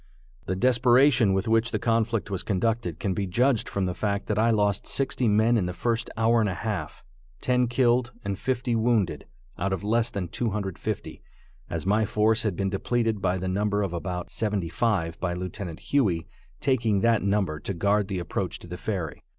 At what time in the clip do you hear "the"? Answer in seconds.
0.47-0.55, 1.69-1.77, 3.85-3.93, 5.67-5.73, 13.37-13.47, 18.07-18.17, 18.67-18.79